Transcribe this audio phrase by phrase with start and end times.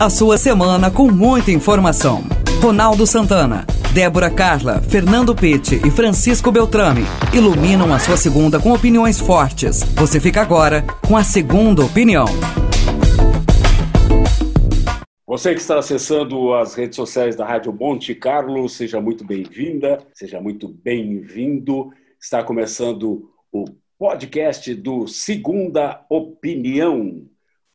[0.00, 2.24] A sua semana com muita informação.
[2.62, 7.02] Ronaldo Santana, Débora Carla, Fernando Pitti e Francisco Beltrame
[7.34, 9.82] iluminam a sua segunda com opiniões fortes.
[9.96, 12.24] Você fica agora com a segunda opinião.
[15.26, 20.40] Você que está acessando as redes sociais da Rádio Monte Carlo, seja muito bem-vinda, seja
[20.40, 21.92] muito bem-vindo.
[22.18, 23.66] Está começando o
[23.98, 27.28] podcast do Segunda Opinião.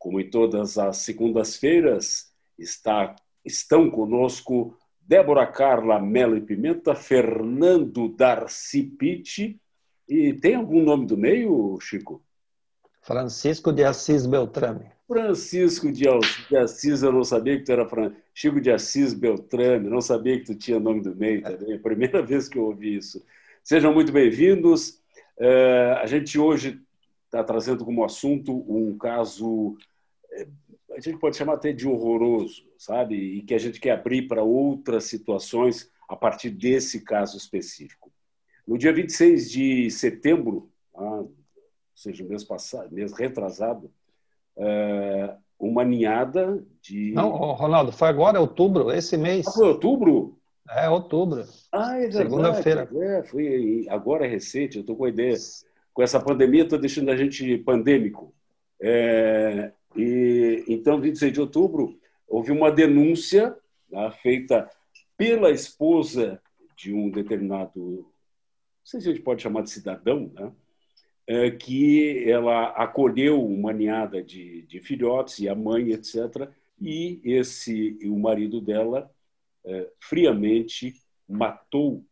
[0.06, 8.84] Como em todas as segundas-feiras, está, estão conosco Débora Carla Melo e Pimenta, Fernando Darcy
[8.84, 9.60] Pitti.
[10.08, 12.22] E tem algum nome do meio, Chico?
[13.02, 14.92] Francisco de Assis Beltrame.
[15.08, 16.04] Francisco de
[16.56, 18.14] Assis, eu não sabia que tu era Fran...
[18.32, 21.80] Chico de Assis Beltrame, não sabia que tu tinha nome do meio também, é a
[21.80, 23.26] primeira vez que eu ouvi isso.
[23.60, 25.00] Sejam muito bem-vindos.
[25.36, 26.80] Uh, a gente hoje
[27.24, 29.76] está trazendo como assunto um caso,
[30.96, 33.16] a gente pode chamar até de horroroso, sabe?
[33.16, 38.10] E que a gente quer abrir para outras situações a partir desse caso específico.
[38.66, 41.32] No dia 26 de setembro, ah, ou
[41.94, 43.90] seja, mês passado, mês retrasado,
[44.56, 47.12] uh, uma ninhada de.
[47.12, 49.46] Não, Ronaldo, foi agora, outubro, esse mês.
[49.46, 50.38] Ah, foi outubro?
[50.68, 51.44] É, outubro.
[51.72, 52.88] Ah, é Segunda-feira.
[53.00, 55.36] É, foi agora é recente, eu estou com a ideia.
[55.94, 58.34] Com essa pandemia, estou deixando a gente pandêmico.
[58.80, 63.56] É, e, então, 26 de outubro, houve uma denúncia
[63.90, 64.68] né, feita
[65.16, 66.40] pela esposa
[66.76, 68.06] de um determinado, não
[68.84, 70.52] sei se a gente pode chamar de cidadão, né?
[71.28, 76.48] É, que ela acolheu uma ninhada de, de filhotes e a mãe, etc.
[76.80, 79.10] E esse, o marido dela,
[79.64, 80.94] é, friamente
[81.28, 82.04] matou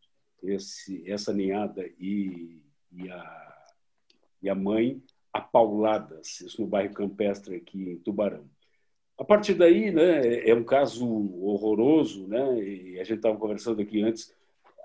[0.43, 2.61] esse, essa ninhada e,
[2.91, 3.65] e, a,
[4.41, 5.01] e a mãe
[5.35, 8.45] a pauladas, isso no bairro Campestre aqui em Tubarão.
[9.19, 11.05] A partir daí, né, é um caso
[11.43, 14.33] horroroso, né, e a gente estava conversando aqui antes,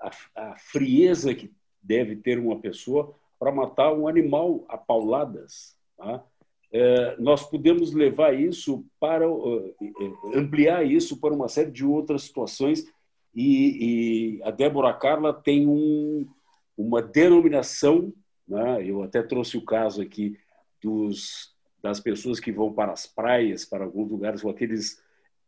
[0.01, 1.49] a, a frieza que
[1.81, 5.77] deve ter uma pessoa para matar um animal a pauladas.
[5.97, 6.21] Tá?
[6.69, 9.25] É, nós podemos levar isso para
[10.35, 12.85] ampliar isso para uma série de outras situações
[13.33, 16.27] e, e a Débora Carla tem um,
[16.77, 18.13] uma denominação,
[18.45, 18.85] né?
[18.85, 20.37] eu até trouxe o caso aqui
[20.81, 25.01] dos, das pessoas que vão para as praias, para alguns lugares com aqueles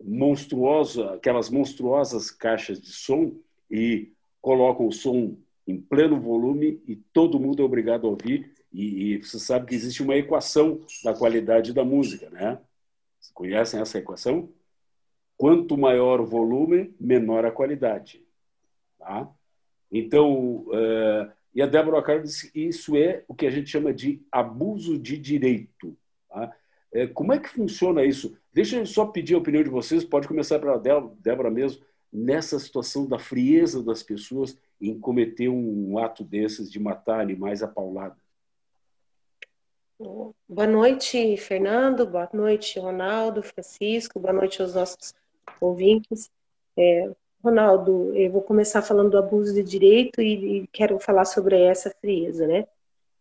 [0.04, 3.34] monstruosos, aquelas monstruosas caixas de som
[3.70, 4.12] e
[4.42, 8.54] colocam o som em pleno volume e todo mundo é obrigado a ouvir.
[8.72, 12.60] E, e você sabe que existe uma equação da qualidade da música, né?
[13.20, 14.50] Vocês conhecem essa equação?
[15.38, 18.24] Quanto maior o volume, menor a qualidade.
[18.98, 19.30] Tá?
[19.92, 23.94] Então, uh, e a Débora Carlos disse que isso é o que a gente chama
[23.94, 25.96] de abuso de direito.
[26.30, 26.56] Tá?
[26.94, 28.36] Uh, como é que funciona isso?
[28.52, 33.08] Deixa eu só pedir a opinião de vocês, pode começar pela Débora mesmo, nessa situação
[33.08, 38.16] da frieza das pessoas em cometer um ato desses de matar animais a paulada?
[40.48, 42.06] Boa noite, Fernando.
[42.06, 44.20] Boa noite, Ronaldo, Francisco.
[44.20, 45.16] Boa noite aos nossos
[45.62, 46.30] ouvintes.
[46.78, 47.10] É,
[47.44, 51.94] Ronaldo, eu vou começar falando do abuso de direito e, e quero falar sobre essa
[52.00, 52.66] frieza, né?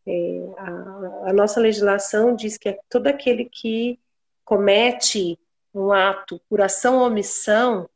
[0.07, 3.99] É, a, a, nossa legislação diz que é todo aquele que
[4.45, 5.39] comete
[5.75, 7.89] um ato por ação ou omissão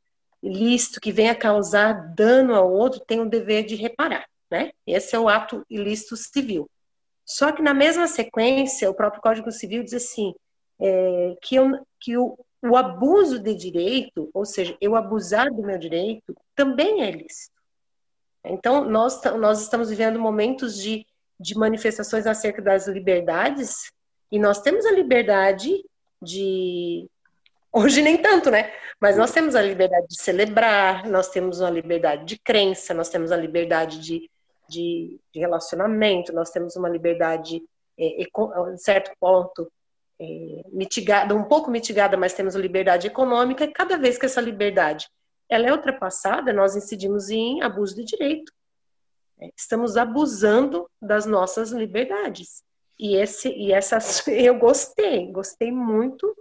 [0.42, 4.72] ilícito que venha causar dano ao outro tem o dever de reparar, né?
[4.86, 6.68] Esse é o ato ilícito civil.
[7.24, 10.34] Só que na mesma sequência, o próprio Código Civil diz assim,
[10.80, 12.38] é, que, eu, que o,
[12.70, 17.54] o abuso de direito, ou seja, eu abusar do meu direito, também é ilícito.
[18.44, 21.06] Então, nós, nós estamos vivendo momentos de,
[21.38, 23.90] de manifestações acerca das liberdades,
[24.30, 25.84] e nós temos a liberdade
[26.22, 27.08] de
[27.76, 28.72] Hoje nem tanto, né?
[28.98, 33.30] Mas nós temos a liberdade de celebrar, nós temos a liberdade de crença, nós temos
[33.30, 34.30] a liberdade de,
[34.66, 37.62] de, de relacionamento, nós temos uma liberdade,
[37.98, 39.70] é, em certo ponto,
[40.20, 45.08] é, mitigada, um pouco mitigada, mas temos liberdade econômica, e cada vez que essa liberdade
[45.48, 48.52] ela é ultrapassada, nós incidimos em abuso de direito.
[49.40, 52.64] É, estamos abusando das nossas liberdades.
[52.98, 56.34] E, esse, e essas, eu gostei, gostei muito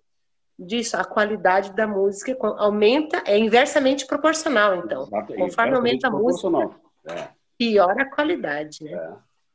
[0.58, 5.04] disso, a qualidade da música aumenta, é inversamente proporcional, então.
[5.04, 6.72] Exato, Conforme aumenta a música,
[7.10, 7.28] é.
[7.58, 8.94] piora a qualidade, né?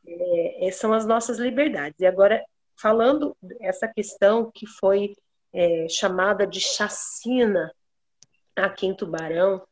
[0.06, 0.68] É.
[0.68, 1.98] É, são as nossas liberdades.
[2.00, 2.44] E agora,
[2.80, 5.14] falando essa questão que foi
[5.52, 7.72] é, chamada de chacina
[8.56, 9.62] aqui em Tubarão,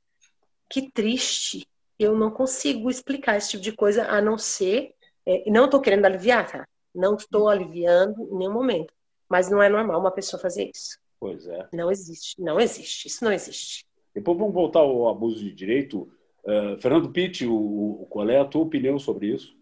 [0.68, 1.66] que triste.
[1.98, 4.94] Eu não consigo explicar esse tipo de coisa, a não ser.
[5.26, 6.68] É, não estou querendo aliviar, tá?
[6.94, 8.92] Não estou aliviando em nenhum momento.
[9.28, 10.98] Mas não é normal uma pessoa fazer isso.
[11.20, 11.68] Pois é.
[11.72, 13.84] Não existe, não existe, isso não existe.
[14.14, 16.08] Depois vamos voltar ao abuso de direito.
[16.44, 19.57] Uh, Fernando Pitti, o, o, qual é a tua opinião sobre isso?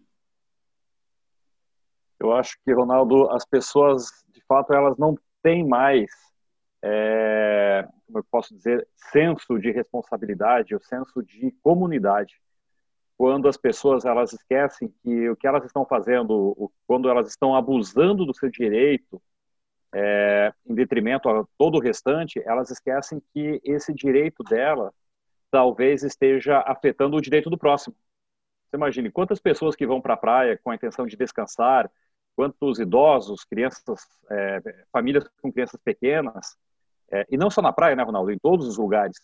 [2.19, 6.09] Eu acho que, Ronaldo, as pessoas, de fato, elas não têm mais,
[6.81, 12.35] é, como eu posso dizer, senso de responsabilidade, o senso de comunidade.
[13.17, 18.25] Quando as pessoas elas esquecem que o que elas estão fazendo, quando elas estão abusando
[18.25, 19.21] do seu direito,
[19.93, 24.93] é, em detrimento a todo o restante, elas esquecem que esse direito dela
[25.49, 27.95] talvez esteja afetando o direito do próximo.
[28.67, 31.89] Você imagine quantas pessoas que vão para a praia com a intenção de descansar,
[32.37, 33.99] quantos idosos, crianças,
[34.29, 36.55] é, famílias com crianças pequenas,
[37.11, 39.17] é, e não só na praia, né, Ronaldo, em todos os lugares.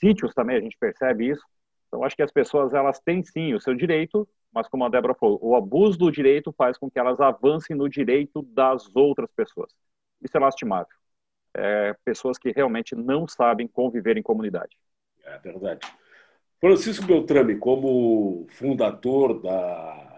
[0.00, 1.44] Sítios também a gente percebe isso.
[1.86, 5.14] Então, acho que as pessoas elas têm sim o seu direito, mas como a Débora
[5.14, 9.70] falou, o abuso do direito faz com que elas avancem no direito das outras pessoas.
[10.20, 10.96] Isso é lastimável.
[11.56, 14.76] É, pessoas que realmente não sabem conviver em comunidade.
[15.24, 15.86] É verdade.
[16.60, 20.13] Francisco Beltrame, como fundador da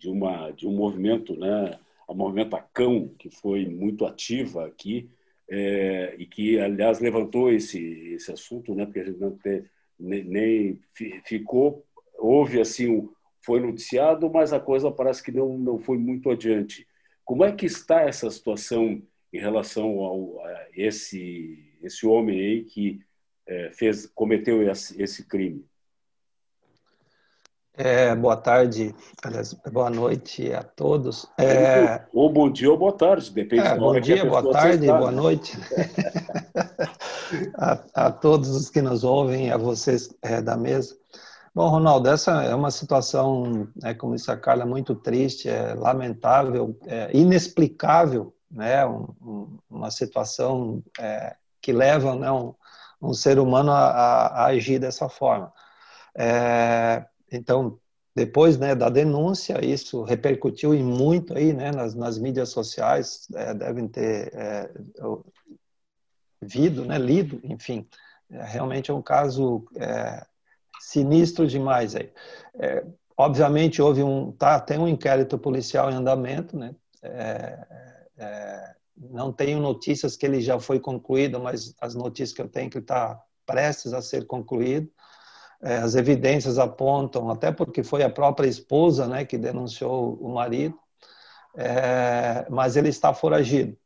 [0.00, 5.08] de, uma, de um movimento, né, a Movimento Acão, que foi muito ativa aqui,
[5.48, 7.78] é, e que, aliás, levantou esse,
[8.14, 9.64] esse assunto, né, porque a gente não tem,
[9.98, 10.80] nem, nem
[11.24, 11.84] ficou,
[12.18, 13.08] houve assim,
[13.44, 16.86] foi noticiado, mas a coisa parece que não, não foi muito adiante.
[17.24, 19.02] Como é que está essa situação
[19.32, 23.00] em relação ao, a esse, esse homem aí que
[23.46, 25.64] é, fez, cometeu esse, esse crime?
[27.82, 28.94] É, boa tarde,
[29.24, 31.26] aliás, boa noite a todos.
[31.38, 32.02] É...
[32.12, 35.58] Ou bom dia ou boa tarde, depende é, Bom dia, boa tarde, boa noite
[37.56, 40.94] a, a, todos os que nos ouvem, a vocês é, da mesa.
[41.54, 46.78] Bom, Ronaldo, essa é uma situação, é, como disse a Carla, muito triste, é lamentável,
[46.86, 48.84] é inexplicável, né?
[48.84, 52.54] Um, um, uma situação é, que leva né, um,
[53.00, 55.50] um ser humano a, a, a agir dessa forma.
[56.14, 57.78] É, então,
[58.14, 63.54] depois né, da denúncia, isso repercutiu em muito aí, né, nas, nas mídias sociais, é,
[63.54, 64.70] devem ter é,
[66.42, 67.86] vido, né, lido, enfim.
[68.30, 70.26] É, realmente é um caso é,
[70.80, 72.12] sinistro demais aí.
[72.54, 72.84] É,
[73.16, 80.16] obviamente houve um, tá, tem um inquérito policial em andamento, né, é, não tenho notícias
[80.16, 84.02] que ele já foi concluído, mas as notícias que eu tenho que está prestes a
[84.02, 84.88] ser concluído.
[85.62, 90.78] É, as evidências apontam, até porque foi a própria esposa né, que denunciou o marido,
[91.54, 93.76] é, mas ele está foragido.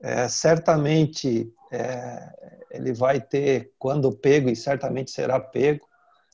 [0.00, 2.32] É, certamente é,
[2.70, 5.86] ele vai ter, quando pego, e certamente será pego,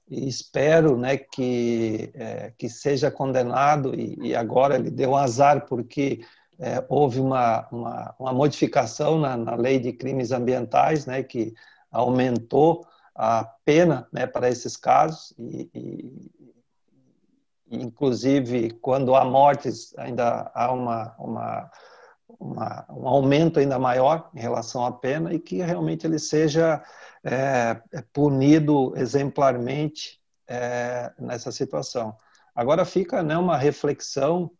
[0.08, 5.66] e espero né, que, é, que seja condenado, e, e, agora ele deu um azar
[5.66, 6.20] porque
[6.58, 11.52] é, houve uma, uma, uma modificação na, na, lei de crimes ambientais, né, que
[11.90, 16.30] aumentou a pena né, para esses casos e, e,
[17.70, 21.70] inclusive quando há mortes ainda há uma, uma,
[22.38, 26.82] uma, um aumento ainda maior em relação à pena e que realmente ele seja
[27.24, 27.80] é,
[28.12, 32.16] punido exemplarmente é, nessa situação.
[32.54, 34.50] Agora fica né, uma reflexão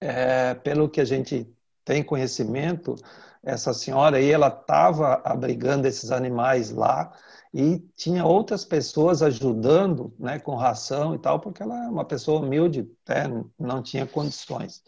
[0.00, 2.96] é, pelo que a gente tem conhecimento
[3.42, 7.12] essa senhora aí, ela estava abrigando esses animais lá
[7.52, 12.40] e tinha outras pessoas ajudando, né, com ração e tal, porque ela é uma pessoa
[12.40, 13.24] humilde, né,
[13.58, 14.82] não tinha condições.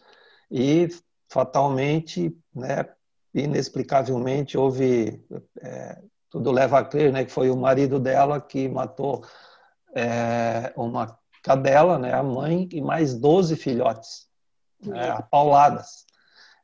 [0.49, 0.87] E
[1.27, 2.87] fatalmente, né,
[3.33, 5.25] inexplicavelmente, houve
[5.61, 9.23] é, tudo leva a crer, né, que foi o marido dela que matou
[9.95, 14.27] é, uma cadela, né, a mãe e mais 12 filhotes,
[14.81, 16.02] né, apauladas.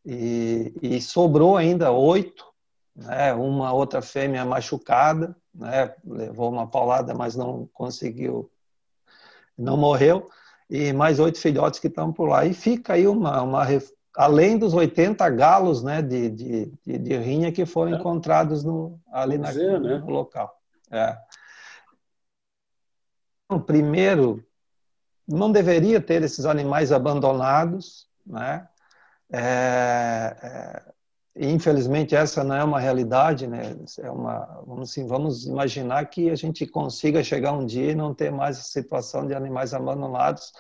[0.06, 2.46] E, e sobrou ainda oito,
[2.96, 8.50] né, uma outra fêmea machucada, né, levou uma paulada, mas não conseguiu,
[9.58, 10.30] não morreu,
[10.70, 12.46] e mais oito filhotes que estão por lá.
[12.46, 13.66] E fica aí uma, uma
[14.16, 17.96] além dos 80 galos né, de, de, de, de rinha que foram é.
[17.96, 19.98] encontrados no, ali na, dizer, né?
[19.98, 20.58] no local.
[20.92, 21.18] É.
[23.66, 24.44] Primeiro,
[25.28, 28.68] não deveria ter esses animais abandonados, né?
[29.32, 30.36] É,
[31.36, 33.76] é, infelizmente essa não é uma realidade, né?
[34.00, 38.14] É uma, vamos assim, vamos imaginar que a gente consiga chegar um dia e não
[38.14, 40.52] ter mais a situação de animais abandonados,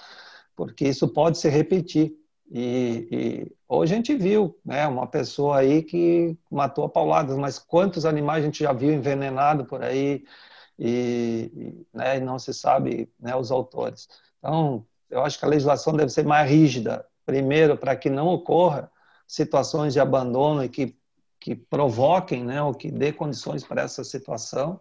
[0.55, 2.15] porque isso pode se repetir.
[2.51, 7.59] E, e hoje a gente viu, né, uma pessoa aí que matou a pauladas, mas
[7.59, 10.23] quantos animais a gente já viu envenenado por aí
[10.77, 14.07] e, e, né, não se sabe, né, os autores.
[14.39, 18.91] Então, eu acho que a legislação deve ser mais rígida Primeiro, para que não ocorra
[19.27, 20.97] situações de abandono e que
[21.39, 24.77] que provoquem, né, ou que dê condições para essa situação,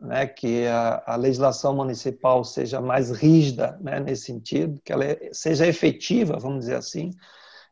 [0.00, 5.64] né, que a, a, legislação municipal seja mais rígida né, nesse sentido, que ela seja
[5.64, 7.12] efetiva, vamos dizer assim,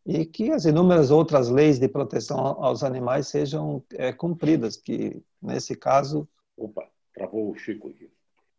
[0.07, 5.75] e que as inúmeras outras leis de proteção aos animais sejam é, cumpridas, que nesse
[5.75, 6.29] caso...
[6.57, 8.09] Opa, travou o Chico aqui.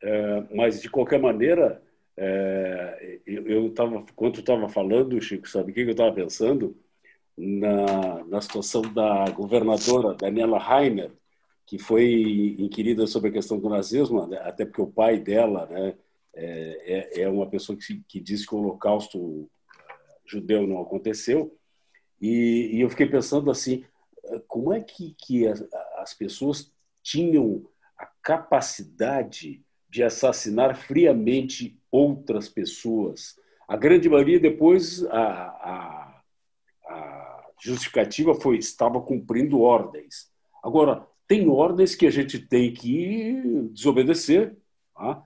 [0.03, 1.81] É, mas, de qualquer maneira,
[2.17, 6.77] é, eu estava, quando estava falando, Chico, sabe o que eu estava pensando?
[7.37, 11.11] Na, na situação da governadora Daniela Rainer,
[11.65, 15.95] que foi inquirida sobre a questão do nazismo, né, até porque o pai dela né,
[16.33, 19.49] é, é, é uma pessoa que, que diz que o holocausto
[20.25, 21.57] judeu não aconteceu.
[22.21, 23.83] E, e eu fiquei pensando assim,
[24.47, 25.65] como é que, que as,
[25.97, 27.65] as pessoas tinham
[27.97, 33.35] a capacidade de assassinar friamente outras pessoas?
[33.67, 36.21] A grande maioria depois a, a,
[36.87, 40.31] a justificativa foi estava cumprindo ordens.
[40.63, 44.55] Agora tem ordens que a gente tem que desobedecer.
[44.95, 45.23] Tá?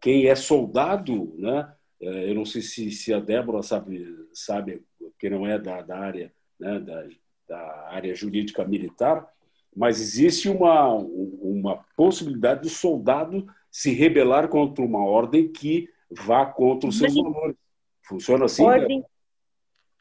[0.00, 1.72] Quem é soldado, né?
[2.00, 4.82] É, eu não sei se, se a Débora sabe, sabe
[5.18, 7.08] que não é da, da área né, da,
[7.48, 9.26] da, área jurídica militar,
[9.74, 16.88] mas existe uma, uma possibilidade do soldado se rebelar contra uma ordem que vá contra
[16.88, 17.56] os seus valores.
[18.06, 18.62] Funciona assim?
[18.62, 19.04] Ordem,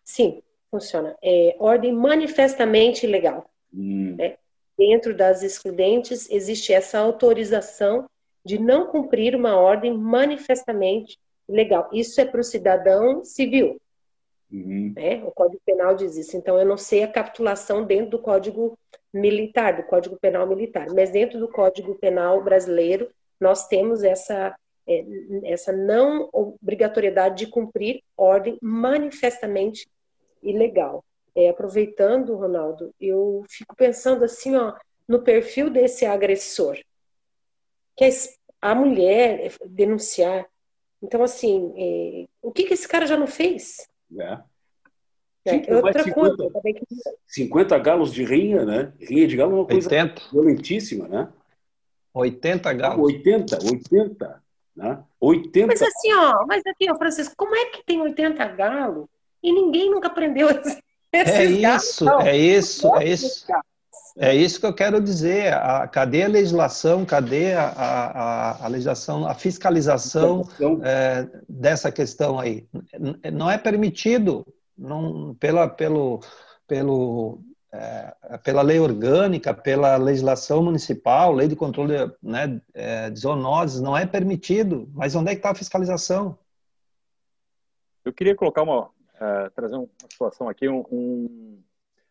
[0.03, 1.17] sim, funciona.
[1.23, 3.49] É, ordem manifestamente ilegal.
[3.73, 4.15] Hum.
[4.15, 4.37] Né?
[4.77, 8.05] Dentro das excludentes existe essa autorização
[8.45, 11.17] de não cumprir uma ordem manifestamente
[11.49, 11.89] legal.
[11.91, 13.81] Isso é para o cidadão civil.
[14.51, 14.93] Uhum.
[14.95, 15.23] Né?
[15.25, 16.37] O Código Penal diz isso.
[16.37, 18.77] Então, eu não sei a capitulação dentro do Código
[19.11, 23.09] Militar, do Código Penal Militar, mas dentro do Código Penal brasileiro,
[23.43, 24.55] nós temos essa,
[24.87, 25.05] é,
[25.43, 29.87] essa não obrigatoriedade de cumprir ordem manifestamente
[30.41, 31.03] ilegal.
[31.35, 34.73] É, aproveitando, Ronaldo, eu fico pensando assim, ó,
[35.07, 36.77] no perfil desse agressor.
[37.95, 38.09] Que
[38.61, 40.47] a mulher denunciar
[41.03, 43.85] então, assim, é, o que, que esse cara já não fez?
[44.17, 44.39] É.
[45.45, 47.17] É, outra 50, coisa.
[47.27, 48.93] 50 galos de rinha, né?
[48.97, 50.21] Rinha de galo é uma coisa 80.
[50.31, 51.29] violentíssima, né?
[52.13, 53.05] 80 galos.
[53.05, 54.43] 80, 80.
[54.75, 55.03] Né?
[55.19, 55.67] 80.
[55.67, 59.05] Mas assim, ó, mas aqui, ó, Francisco, como é que tem 80 galos
[59.41, 60.49] e ninguém nunca prendeu
[61.11, 63.45] esse, é isso, é isso, é isso.
[64.15, 65.53] É isso que eu quero dizer.
[65.53, 67.05] A, cadê a legislação?
[67.05, 70.47] Cadê a, a, a legislação, a fiscalização
[70.83, 72.67] é, dessa questão aí?
[73.31, 74.45] Não é permitido
[74.77, 76.19] não, pela, pelo,
[76.67, 77.39] pelo,
[77.73, 83.97] é, pela lei orgânica, pela legislação municipal, lei de controle né, é, de zoonoses, não
[83.97, 84.87] é permitido.
[84.93, 86.37] Mas onde é que está a fiscalização?
[88.05, 91.63] Eu queria colocar uma, uh, trazer uma situação aqui, um, um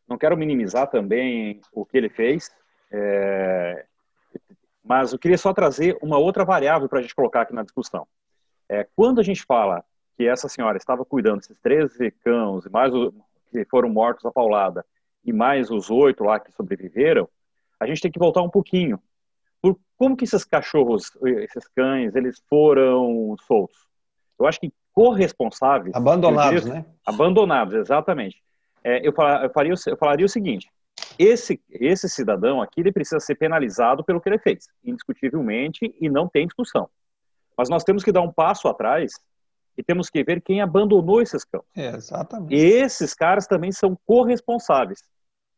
[0.08, 2.50] não quero minimizar também o que ele fez,
[2.90, 3.86] é,
[4.84, 8.06] mas eu queria só trazer uma outra variável para a gente colocar aqui na discussão.
[8.68, 9.84] É, quando a gente fala
[10.16, 13.14] que essa senhora estava cuidando desses 13 cães, mais os
[13.50, 14.84] que foram mortos a paulada,
[15.24, 17.28] e mais os oito lá que sobreviveram,
[17.78, 19.00] a gente tem que voltar um pouquinho.
[19.60, 23.86] Por como que esses cachorros, esses cães, eles foram soltos?
[24.38, 25.94] Eu acho que corresponsáveis...
[25.94, 26.84] Abandonados, né?
[27.06, 28.42] Abandonados, exatamente
[28.84, 30.68] é, eu, eu, faria, eu falaria o seguinte:
[31.18, 36.28] esse, esse cidadão aqui ele precisa ser penalizado pelo que ele fez, indiscutivelmente, e não
[36.28, 36.88] tem discussão.
[37.56, 39.12] Mas nós temos que dar um passo atrás
[39.76, 41.64] e temos que ver quem abandonou esses cães.
[41.76, 42.54] É, exatamente.
[42.54, 45.02] E esses caras também são corresponsáveis,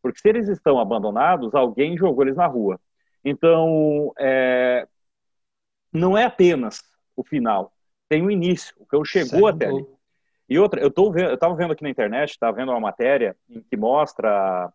[0.02, 2.80] porque se eles estão abandonados, alguém jogou eles na rua.
[3.24, 4.86] Então, é,
[5.92, 6.82] não é apenas
[7.16, 7.72] o final,
[8.08, 9.86] tem o início, o cão chegou até ali.
[10.48, 13.34] E outra, eu tô vendo, eu estava vendo aqui na internet, estava vendo uma matéria
[13.48, 14.70] em que mostra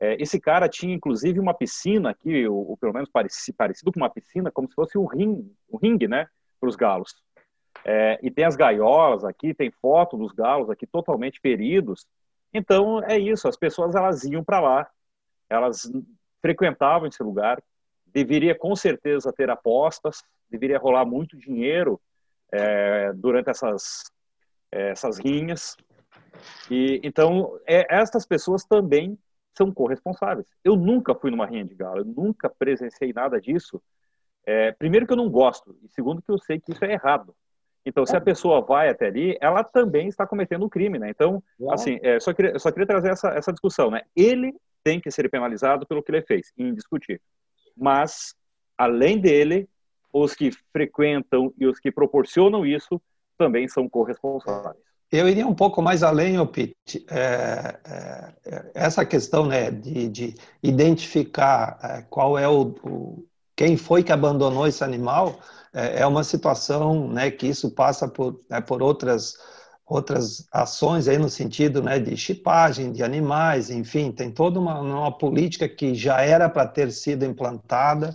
[0.00, 3.98] é, esse cara tinha inclusive uma piscina aqui, ou, ou pelo menos parecido, parecido com
[3.98, 6.26] uma piscina, como se fosse um ringue, um ringue, né,
[6.60, 7.14] para os galos.
[7.84, 12.06] É, e tem as gaiolas aqui, tem foto dos galos aqui totalmente feridos.
[12.52, 14.90] Então é isso, as pessoas elas iam para lá,
[15.48, 15.90] elas
[16.40, 17.62] frequentavam esse lugar.
[18.06, 22.00] Deveria com certeza ter apostas, deveria rolar muito dinheiro
[22.50, 24.04] é, durante essas
[24.72, 25.76] é, essas rinhas.
[26.70, 29.18] E então é, estas pessoas também
[29.56, 30.46] são corresponsáveis.
[30.62, 33.82] Eu nunca fui numa rinha de galo, eu nunca presenciei nada disso.
[34.46, 37.34] É, primeiro que eu não gosto e segundo que eu sei que isso é errado.
[37.88, 41.08] Então, se a pessoa vai até ali, ela também está cometendo um crime, né?
[41.08, 44.02] Então, assim, é, só queria, só queria trazer essa, essa discussão, né?
[44.14, 44.54] Ele
[44.84, 47.22] tem que ser penalizado pelo que ele fez, indiscutível.
[47.74, 48.34] Mas,
[48.76, 49.66] além dele,
[50.12, 53.00] os que frequentam e os que proporcionam isso
[53.38, 54.76] também são corresponsáveis.
[55.10, 57.06] Eu iria um pouco mais além, Pete.
[57.10, 57.78] É,
[58.44, 63.24] é, essa questão né, de, de identificar é, qual é o, o,
[63.58, 65.40] quem foi que abandonou esse animal
[65.74, 69.36] é, é uma situação né, que isso passa por, né, por outras
[69.84, 75.10] outras ações aí no sentido né, de chipagem de animais, enfim, tem toda uma, uma
[75.16, 78.14] política que já era para ter sido implantada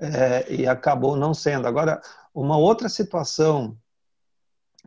[0.00, 1.68] é, e acabou não sendo.
[1.68, 2.00] Agora,
[2.34, 3.76] uma outra situação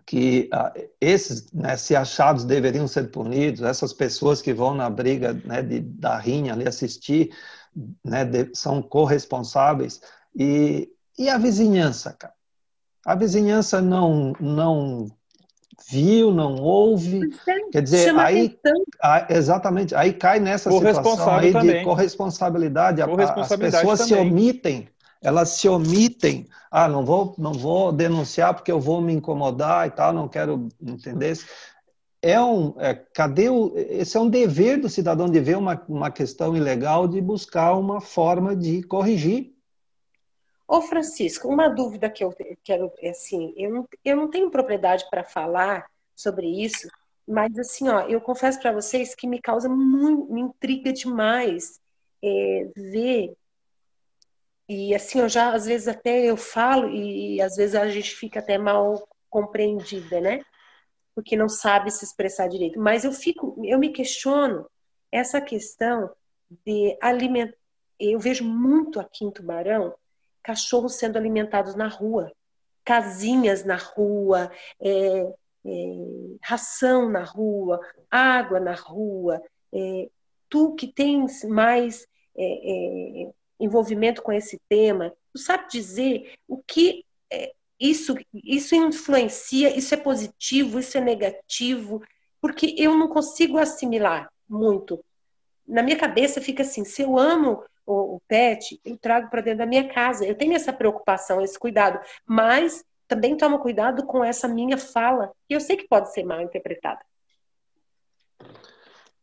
[0.03, 5.39] que ah, esses, né, se achados deveriam ser punidos, essas pessoas que vão na briga
[5.45, 7.31] né, de, da rinha ali assistir,
[8.03, 10.01] né, de, são corresponsáveis,
[10.35, 12.33] e, e a vizinhança, cara?
[13.05, 15.07] A vizinhança não, não
[15.89, 18.57] viu, não ouve, é, quer dizer, aí,
[19.01, 24.15] aí, exatamente, aí cai nessa situação aí de corresponsabilidade, corresponsabilidade as pessoas também.
[24.15, 24.89] se omitem
[25.25, 26.47] elas se omitem.
[26.69, 30.69] Ah, não vou, não vou denunciar porque eu vou me incomodar e tal, não quero
[30.79, 31.35] entender.
[32.27, 36.09] É um, é, cadê o, esse é um dever do cidadão de ver uma, uma
[36.09, 39.53] questão ilegal de buscar uma forma de corrigir.
[40.67, 45.07] Ô Francisco, uma dúvida que eu quero, é assim, eu não, eu não tenho propriedade
[45.07, 46.87] para falar sobre isso,
[47.27, 51.79] mas assim, ó, eu confesso para vocês que me causa muito, me intriga demais
[52.23, 53.35] é, ver
[54.67, 58.39] e assim, eu já, às vezes até eu falo e às vezes a gente fica
[58.39, 60.41] até mal compreendida, né?
[61.15, 62.79] Porque não sabe se expressar direito.
[62.79, 64.67] Mas eu fico, eu me questiono
[65.11, 66.11] essa questão
[66.65, 67.57] de alimentar.
[67.97, 69.95] Eu vejo muito aqui em Tubarão
[70.43, 72.31] cachorros sendo alimentados na rua,
[72.83, 75.33] casinhas na rua, é,
[75.65, 75.71] é,
[76.43, 77.79] ração na rua,
[78.11, 79.41] água na rua.
[79.73, 80.09] É,
[80.47, 82.05] tu que tens mais
[82.37, 89.75] é, é, envolvimento com esse tema, tu sabe dizer o que é, isso, isso influencia,
[89.75, 92.01] isso é positivo, isso é negativo,
[92.41, 95.03] porque eu não consigo assimilar muito.
[95.67, 99.59] Na minha cabeça fica assim, se eu amo o, o pet, eu trago para dentro
[99.59, 100.25] da minha casa.
[100.25, 105.55] Eu tenho essa preocupação, esse cuidado, mas também tomo cuidado com essa minha fala, que
[105.55, 107.03] eu sei que pode ser mal interpretada.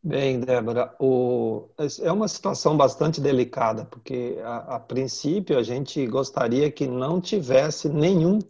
[0.05, 1.69] Bem, Débora, o,
[2.01, 7.89] é uma situação bastante delicada, porque a, a, princípio a gente gostaria que não tivesse
[7.89, 8.41] nenhum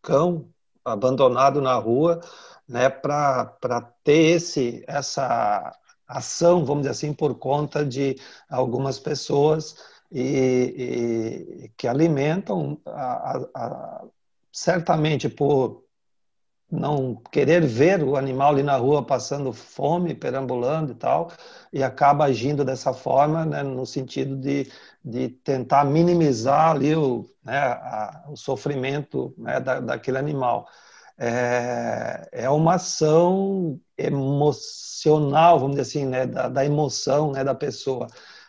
[0.00, 0.48] cão
[0.84, 2.20] abandonado na rua,
[2.68, 8.16] né, para ter esse, essa ação, vamos dizer assim, por conta de
[8.48, 9.76] algumas pessoas
[10.10, 14.04] e, e que alimentam a, a,
[14.52, 15.84] certamente por
[16.72, 21.30] não querer ver o animal ali na rua passando fome, perambulando e tal,
[21.70, 24.72] e acaba agindo dessa forma, né, no sentido de,
[25.04, 30.66] de tentar minimizar ali o, né, a, o sofrimento né, da, daquele animal.
[31.18, 38.06] É, é uma ação emocional, vamos dizer assim, né, da, da emoção né, da pessoa.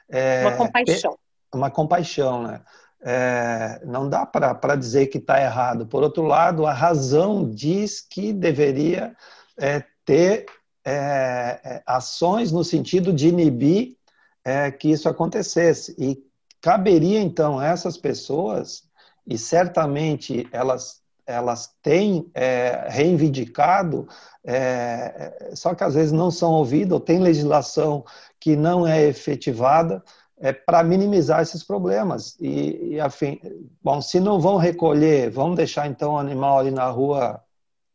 [0.08, 1.18] É, uma compaixão.
[1.54, 2.62] Uma compaixão, né?
[3.04, 5.86] É, não dá para dizer que está errado.
[5.86, 9.16] Por outro lado, a razão diz que deveria
[9.58, 10.46] é, ter
[10.86, 13.98] é, é ações no sentido de inibir
[14.44, 15.94] é, que isso acontecesse.
[15.98, 16.24] E
[16.62, 18.84] caberia, então, a essas pessoas,
[19.28, 24.08] e certamente elas elas têm é, reivindicado,
[24.44, 28.04] é, só que às vezes não são ouvidas, ou tem legislação
[28.40, 30.04] que não é efetivada,
[30.44, 32.38] é, para minimizar esses problemas.
[32.42, 33.40] E, e, afim,
[33.82, 37.42] bom, se não vão recolher, vão deixar então o animal ali na rua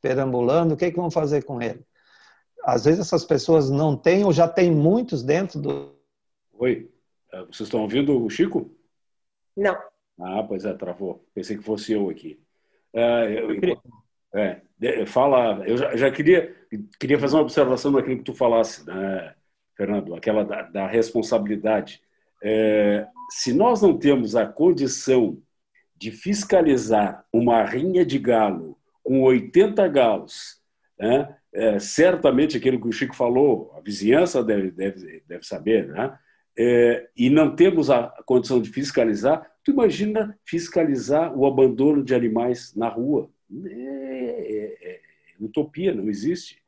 [0.00, 1.84] perambulando, o que, é que vão fazer com ele?
[2.64, 5.94] Às vezes essas pessoas não têm ou já tem muitos dentro do.
[6.54, 6.90] Oi,
[7.34, 8.70] é, vocês estão ouvindo o Chico?
[9.54, 9.76] Não.
[10.18, 11.22] Ah, pois é, travou.
[11.34, 12.40] Pensei que fosse eu aqui.
[12.94, 16.56] É, eu, é, fala, eu já, já, queria,
[16.98, 19.34] queria fazer uma observação naquilo que tu falasse, né,
[19.76, 22.02] Fernando, aquela da, da responsabilidade
[22.42, 25.38] é, se nós não temos a condição
[25.96, 30.60] de fiscalizar uma rinha de galo com 80 galos,
[30.98, 36.16] né, é, certamente aquilo que o Chico falou, a vizinhança deve, deve, deve saber, né,
[36.56, 42.74] é, e não temos a condição de fiscalizar, tu imagina fiscalizar o abandono de animais
[42.74, 43.30] na rua?
[43.64, 45.00] É, é, é
[45.40, 46.60] utopia, não existe.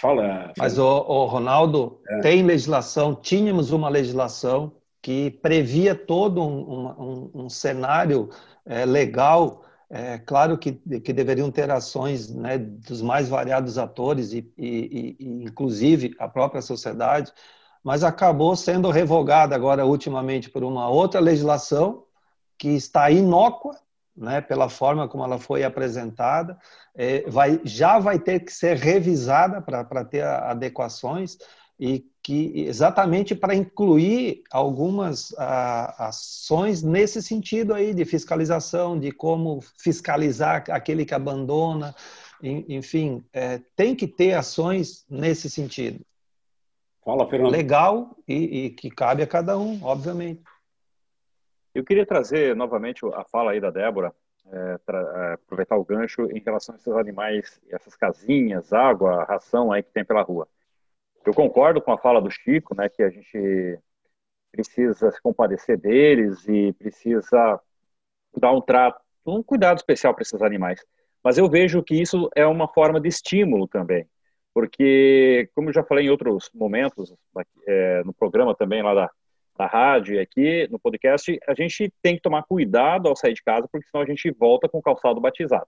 [0.00, 0.22] Fala.
[0.22, 0.52] fala.
[0.58, 2.20] Mas, o, o Ronaldo, é.
[2.20, 4.72] tem legislação, tínhamos uma legislação
[5.06, 8.28] que previa todo um, um, um cenário
[8.64, 9.64] é, legal.
[9.88, 15.44] É, claro que, que deveriam ter ações né, dos mais variados atores e, e, e,
[15.44, 17.32] inclusive, a própria sociedade,
[17.84, 22.02] mas acabou sendo revogada agora ultimamente por uma outra legislação
[22.58, 23.78] que está inócua,
[24.16, 26.58] né, pela forma como ela foi apresentada,
[26.96, 31.38] é, vai, já vai ter que ser revisada para ter adequações
[31.78, 39.60] e que exatamente para incluir algumas a, ações nesse sentido aí de fiscalização, de como
[39.78, 41.94] fiscalizar aquele que abandona,
[42.42, 46.04] enfim, é, tem que ter ações nesse sentido.
[47.04, 47.52] Fala, Fernando.
[47.52, 50.42] Legal e, e que cabe a cada um, obviamente.
[51.72, 54.12] Eu queria trazer novamente a fala aí da Débora,
[54.50, 59.84] é, é, aproveitar o gancho em relação a esses animais, essas casinhas, água, ração aí
[59.84, 60.48] que tem pela rua.
[61.26, 63.78] Eu concordo com a fala do Chico, né, que a gente
[64.52, 67.60] precisa se compadecer deles e precisa
[68.36, 70.80] dar um trato, um cuidado especial para esses animais.
[71.24, 74.06] Mas eu vejo que isso é uma forma de estímulo também,
[74.54, 77.12] porque, como eu já falei em outros momentos,
[77.66, 79.10] é, no programa também lá da,
[79.58, 83.42] da rádio e aqui no podcast, a gente tem que tomar cuidado ao sair de
[83.42, 85.66] casa, porque senão a gente volta com o calçado batizado.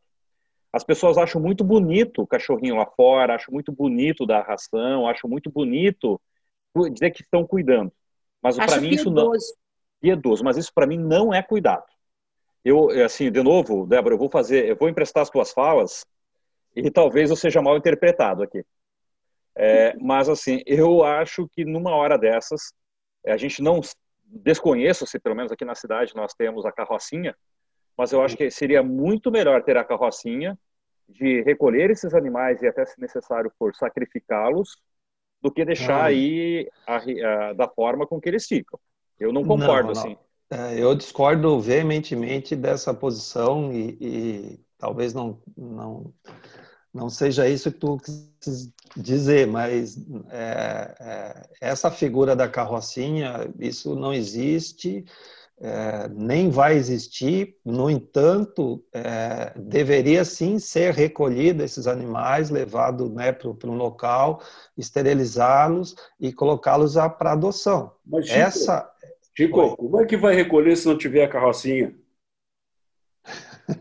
[0.73, 5.29] As pessoas acham muito bonito o cachorrinho lá fora, acham muito bonito da ração, acham
[5.29, 6.21] muito bonito
[6.93, 7.93] dizer que estão cuidando.
[8.43, 9.33] Mas para mim isso não
[10.01, 11.87] piedoso, mas isso para mim não é cuidado.
[12.65, 16.07] Eu assim, de novo, Débora, eu vou fazer, eu vou emprestar as tuas falas
[16.77, 18.65] e talvez eu seja mal interpretado aqui.
[19.57, 22.73] É, mas assim, eu acho que numa hora dessas
[23.27, 23.81] a gente não
[24.25, 27.35] desconheço se pelo menos aqui na cidade nós temos a carrocinha,
[27.99, 30.57] mas eu acho que seria muito melhor ter a carrocinha
[31.09, 34.77] de recolher esses animais e até se necessário for sacrificá-los
[35.43, 36.07] do que deixar ah.
[36.07, 38.79] aí a, a, da forma com que eles ficam.
[39.19, 40.01] Eu não concordo não, não.
[40.01, 40.17] assim.
[40.51, 46.15] É, eu discordo veementemente dessa posição e, e talvez não, não
[46.93, 49.99] não seja isso que tu quis dizer, mas
[50.31, 55.05] é, é, essa figura da carrocinha, isso não existe
[55.61, 57.57] é, nem vai existir.
[57.65, 64.41] No entanto, é, deveria sim ser recolhido esses animais, levado né, para um local,
[64.77, 67.93] esterilizá-los e colocá-los para adoção.
[68.07, 68.91] Mas, Chico, Essa...
[69.37, 71.95] Chico, como é que vai recolher se não tiver a carrocinha?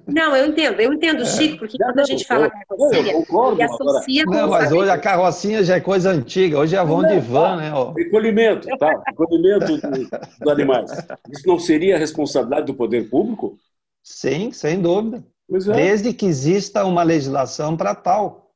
[0.06, 4.32] Não, eu entendo, eu entendo, Chico, porque quando a gente fala carrocinha, ele associa com
[4.32, 7.74] Não, mas hoje a carrocinha já é coisa antiga, hoje é vão de van, né?
[7.74, 7.94] Ó.
[7.94, 9.02] Recolhimento, tá?
[9.08, 10.92] Recolhimento dos animais.
[11.32, 13.58] Isso não seria responsabilidade do poder público?
[14.04, 15.24] Sim, sem dúvida.
[15.50, 15.74] É.
[15.74, 18.52] Desde que exista uma legislação para tal.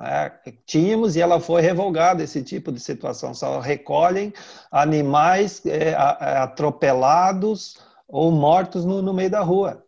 [0.00, 0.30] É,
[0.64, 3.34] tínhamos e ela foi revogada esse tipo de situação.
[3.34, 4.32] Só recolhem
[4.70, 9.84] animais é, atropelados ou mortos no, no meio da rua.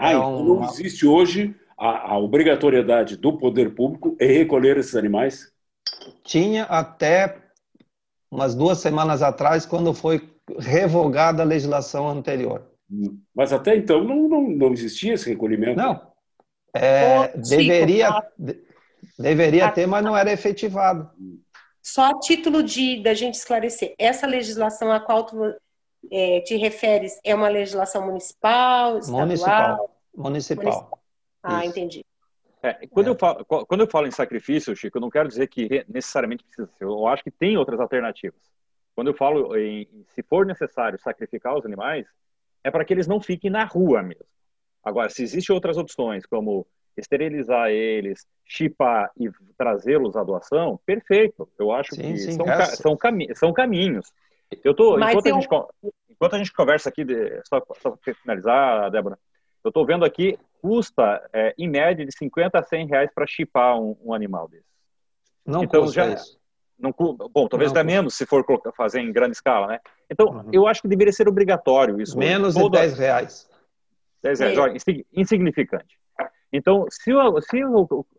[0.00, 5.52] Ah, então não existe hoje a, a, obrigatoriedade do poder público em recolher esses animais?
[6.24, 7.36] Tinha até
[8.30, 10.26] umas duas semanas atrás, quando foi
[10.58, 12.66] revogada a legislação anterior.
[12.90, 13.20] Hum.
[13.34, 15.76] Mas até então não, não, não existia esse recolhimento?
[15.76, 16.10] Não.
[16.74, 18.22] É, deveria,
[19.18, 21.10] deveria ter, mas não era efetivado.
[21.82, 25.36] Só a título de da gente esclarecer, essa legislação a qual tu
[26.10, 29.26] é, te referes é uma legislação municipal, estadual?
[29.26, 29.96] Municipal.
[30.16, 30.64] Municipal.
[30.64, 31.02] municipal.
[31.42, 31.70] Ah, Isso.
[31.70, 32.04] entendi.
[32.62, 33.10] É, quando, é.
[33.10, 36.68] Eu falo, quando eu falo em sacrifício, Chico, eu não quero dizer que necessariamente precisa
[36.76, 36.84] ser.
[36.84, 38.40] Eu acho que tem outras alternativas.
[38.94, 42.06] Quando eu falo em, se for necessário sacrificar os animais,
[42.62, 44.26] é para que eles não fiquem na rua mesmo.
[44.84, 51.48] Agora, se existem outras opções, como esterilizar eles, chipar e trazê-los à doação, perfeito.
[51.58, 54.12] Eu acho sim, que sim, são, são, cami são caminhos.
[54.64, 55.36] Eu tô, enquanto, eu...
[55.36, 55.48] A gente,
[56.10, 59.18] enquanto a gente conversa aqui, de, só, só para finalizar, Débora,
[59.62, 63.78] eu estou vendo aqui, custa é, em média de 50 a 100 reais para chipar
[63.78, 64.64] um, um, animal desse.
[65.46, 66.38] Não então, custa já, isso.
[66.78, 66.94] Não,
[67.30, 69.80] bom, talvez até menos se for fazer em grande escala, né?
[70.10, 70.50] Então, uhum.
[70.50, 72.16] eu acho que deveria ser obrigatório isso.
[72.16, 73.50] Menos de 10 reais.
[74.22, 74.76] 10 reais, olha,
[75.12, 75.98] insignificante.
[76.52, 77.60] Então, se, se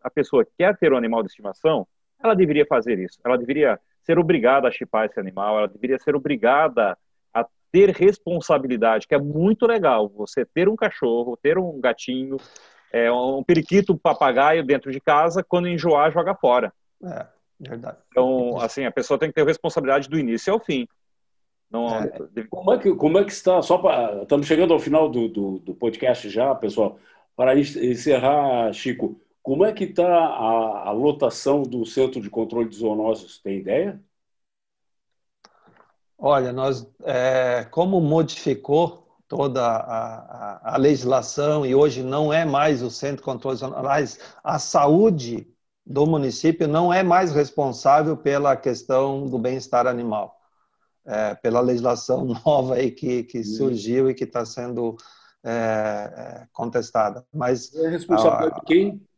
[0.02, 1.88] a pessoa quer ter um animal de estimação,
[2.24, 3.20] ela deveria fazer isso.
[3.26, 6.98] Ela deveria ser obrigada a chipar esse animal, ela deveria ser obrigada
[7.34, 12.38] a ter responsabilidade, que é muito legal você ter um cachorro, ter um gatinho,
[12.92, 16.74] é, um periquito, um papagaio dentro de casa, quando enjoar, joga fora.
[17.04, 17.26] É,
[17.60, 17.98] verdade.
[18.10, 20.88] Então, assim, a pessoa tem que ter responsabilidade do início ao fim.
[21.72, 22.10] Não, é.
[22.50, 23.62] como, é que, como é que está?
[23.62, 27.00] Só para estamos chegando ao final do, do, do podcast já, pessoal.
[27.34, 32.78] Para encerrar, Chico, como é que está a, a, lotação do Centro de Controle de
[32.78, 33.40] Zoonoses?
[33.40, 34.02] Tem ideia?
[36.18, 42.84] Olha, nós, é, como modificou toda a, a, a, legislação e hoje não é mais
[42.84, 45.48] o Centro de Controle de Zoonoses, a saúde
[45.86, 50.38] do município não é mais responsável pela questão do bem-estar animal.
[51.04, 54.96] É, pela legislação nova aí que, que surgiu e que está sendo
[55.44, 57.26] é, é, contestada.
[57.34, 59.11] Mas é responsabilidade de quem?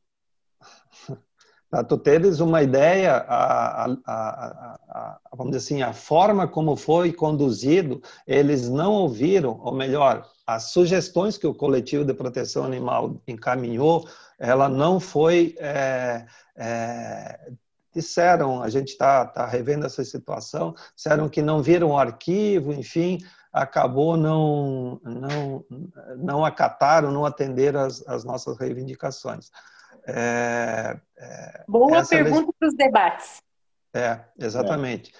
[1.69, 7.11] Para tu teres uma ideia, a, a, a, vamos dizer assim, a forma como foi
[7.11, 14.07] conduzido, eles não ouviram, ou melhor, as sugestões que o coletivo de proteção animal encaminhou,
[14.37, 16.25] ela não foi é,
[16.55, 17.51] é,
[17.93, 23.19] disseram, a gente está tá revendo essa situação, disseram que não viram o arquivo, enfim,
[23.51, 25.65] acabou não não
[26.17, 29.51] não acataram, não atenderam as, as nossas reivindicações.
[30.07, 33.41] É, é, Boa pergunta para os debates.
[33.93, 35.13] É, exatamente.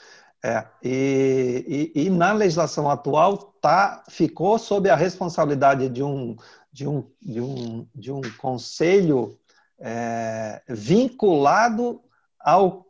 [0.43, 6.36] É, e, e, e, na legislação atual tá, ficou sob a responsabilidade de um,
[6.72, 9.39] de um, de um, de um conselho
[9.80, 12.02] é, vinculado
[12.39, 12.86] ao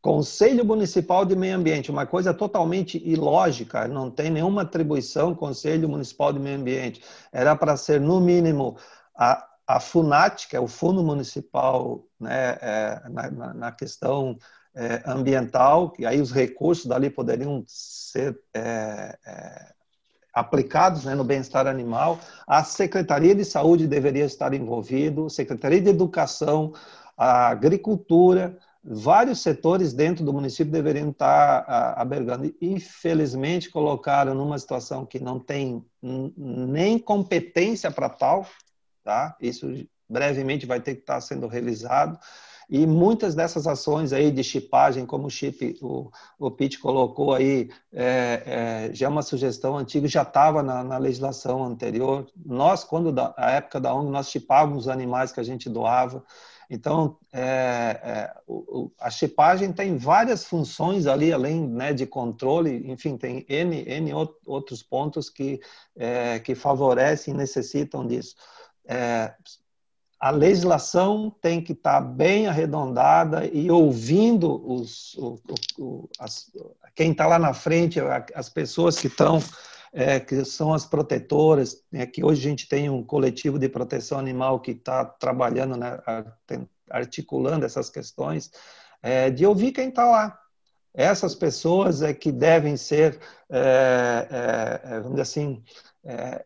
[0.00, 6.32] Conselho Municipal de Meio Ambiente, uma coisa totalmente ilógica, não tem nenhuma atribuição Conselho Municipal
[6.32, 7.02] de Meio Ambiente.
[7.32, 8.78] Era para ser, no mínimo,
[9.14, 14.38] a, a FUNAT, que é o Fundo Municipal né, é, na, na, questão
[14.74, 19.72] é, ambiental, que aí os recursos dali poderiam ser é, é,
[20.32, 22.18] aplicados né, no bem-estar animal.
[22.46, 26.72] A Secretaria de Saúde deveria estar envolvido, Secretaria de Educação,
[27.14, 32.50] a Agricultura, vários setores dentro do município deveriam estar abergando.
[32.58, 38.46] Infelizmente, colocaram numa situação que não tem nem competência para tal,
[39.08, 39.34] tá?
[39.40, 39.66] Isso
[40.06, 42.18] brevemente vai ter que estar sendo realizado.
[42.68, 47.70] E muitas dessas ações aí de chipagem, como o chip, o, o Pete colocou aí,
[47.90, 52.26] é, é, já é uma sugestão antiga, já estava na, na, legislação anterior.
[52.44, 56.22] Nós, quando da a época da ONG, nós chipávamos os animais que a gente doava.
[56.68, 63.16] Então, é, é, o, a chipagem tem várias funções ali, além né, de controle, enfim,
[63.16, 64.12] tem N, N
[64.44, 65.58] outros pontos que,
[65.96, 68.36] é, que favorecem e necessitam disso
[68.88, 69.34] é,
[70.18, 75.38] a legislação tem que estar bem arredondada e ouvindo os, o,
[75.78, 76.50] o, as,
[76.94, 78.00] quem está lá na frente,
[78.34, 79.38] as pessoas que estão,
[79.92, 84.18] é, que são as protetoras, né, que hoje a gente tem um coletivo de proteção
[84.18, 86.00] animal que está trabalhando, né,
[86.90, 88.50] articulando essas questões,
[89.00, 90.36] é, de ouvir quem está lá.
[90.92, 95.62] Essas pessoas é que devem ser, é, é, é vamos dizer assim,
[96.02, 96.44] é,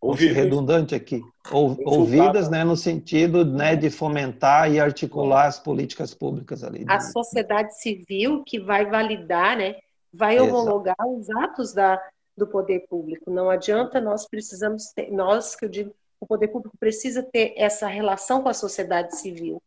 [0.00, 0.36] ouvidas.
[0.36, 6.62] redundante aqui, ou, ouvidas né, no sentido né, de fomentar e articular as políticas públicas
[6.62, 6.84] ali.
[6.88, 9.76] A sociedade civil que vai validar, né,
[10.12, 11.18] vai homologar Exato.
[11.18, 12.00] os atos da,
[12.36, 13.30] do poder público.
[13.30, 17.86] Não adianta, nós precisamos ter, nós que eu digo, o poder público precisa ter essa
[17.86, 19.62] relação com a sociedade civil.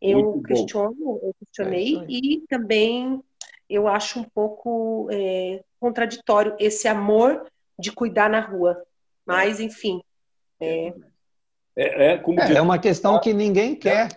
[0.00, 3.22] Eu questiono, eu questionei é e também
[3.68, 7.46] eu acho um pouco é, contraditório esse amor
[7.78, 8.82] de cuidar na rua.
[9.30, 10.00] Mas, enfim.
[10.60, 10.92] É,
[11.76, 14.08] é, é, como é, é uma questão que ninguém quer.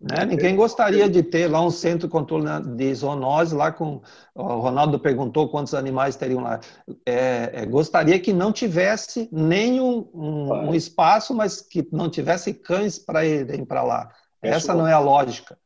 [0.00, 0.24] Né?
[0.24, 4.00] Ninguém gostaria de ter lá um centro de controle de zoonose, lá com.
[4.32, 6.60] O Ronaldo perguntou quantos animais teriam lá.
[7.04, 12.96] É, é, gostaria que não tivesse nenhum um, um, espaço, mas que não tivesse cães
[12.96, 14.08] para irem para lá.
[14.40, 15.58] Essa não é a lógica.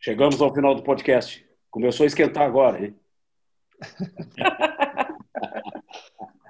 [0.00, 1.46] Chegamos ao final do podcast.
[1.70, 2.96] Começou a esquentar agora, hein?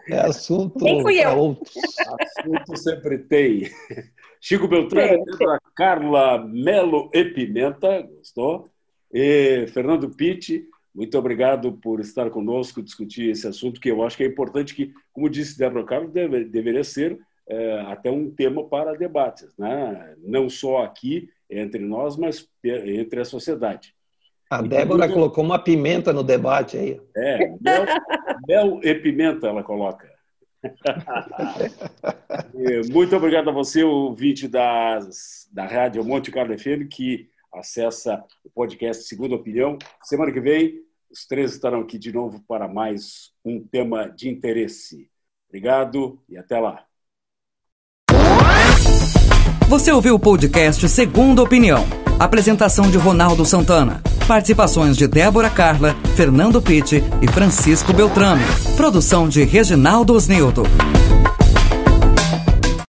[0.09, 1.77] É assunto para outros.
[1.77, 3.71] Assunto sempre tem.
[4.40, 8.68] Chico Beltrame, é, Carla Melo e Pimenta, gostou?
[9.12, 14.25] E Fernando Pitti, muito obrigado por estar conosco, discutir esse assunto, que eu acho que
[14.25, 17.18] é importante que, como disse Débora Carlos, deve, deveria ser
[17.49, 20.14] é, até um tema para debates, né?
[20.18, 23.94] não só aqui entre nós, mas entre a sociedade.
[24.51, 27.01] A Débora então, colocou uma pimenta no debate aí.
[27.15, 27.85] É, mel,
[28.47, 30.09] mel e pimenta ela coloca.
[32.91, 39.05] Muito obrigado a você, ouvinte das, da Rádio Monte Carlo FM, que acessa o podcast
[39.05, 39.79] Segunda Opinião.
[40.03, 40.81] Semana que vem,
[41.11, 45.11] os três estarão aqui de novo para mais um tema de interesse.
[45.49, 46.85] Obrigado e até lá.
[49.69, 51.85] Você ouviu o podcast Segunda Opinião.
[52.19, 54.03] Apresentação de Ronaldo Santana.
[54.29, 58.45] Participações de Débora Carla, Fernando Pitti e Francisco Beltrame.
[58.77, 60.64] Produção de Reginaldo Osnildo.